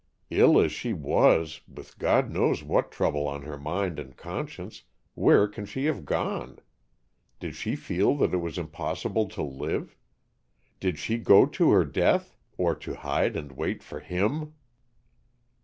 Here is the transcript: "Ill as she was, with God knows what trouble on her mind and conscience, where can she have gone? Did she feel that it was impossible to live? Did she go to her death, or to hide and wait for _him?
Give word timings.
"Ill 0.31 0.59
as 0.59 0.71
she 0.71 0.93
was, 0.93 1.61
with 1.67 1.99
God 1.99 2.31
knows 2.31 2.63
what 2.63 2.89
trouble 2.91 3.27
on 3.27 3.43
her 3.43 3.55
mind 3.59 3.99
and 3.99 4.17
conscience, 4.17 4.81
where 5.13 5.47
can 5.47 5.63
she 5.63 5.85
have 5.85 6.05
gone? 6.05 6.57
Did 7.39 7.55
she 7.55 7.75
feel 7.75 8.15
that 8.15 8.33
it 8.33 8.37
was 8.39 8.57
impossible 8.57 9.27
to 9.27 9.43
live? 9.43 9.95
Did 10.79 10.97
she 10.97 11.19
go 11.19 11.45
to 11.45 11.69
her 11.69 11.85
death, 11.85 12.35
or 12.57 12.73
to 12.77 12.95
hide 12.95 13.35
and 13.35 13.51
wait 13.51 13.83
for 13.83 14.01
_him? 14.01 14.53